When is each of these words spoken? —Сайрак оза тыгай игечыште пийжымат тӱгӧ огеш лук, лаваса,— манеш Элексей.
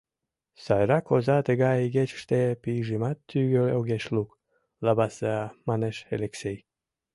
—Сайрак 0.63 1.05
оза 1.15 1.37
тыгай 1.47 1.77
игечыште 1.85 2.41
пийжымат 2.63 3.17
тӱгӧ 3.29 3.63
огеш 3.77 4.05
лук, 4.15 4.29
лаваса,— 4.85 5.35
манеш 5.67 5.95
Элексей. 6.15 6.57